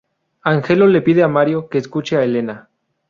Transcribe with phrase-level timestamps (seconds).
[0.45, 2.71] Angelo le pide a Mario que escuche a Elena.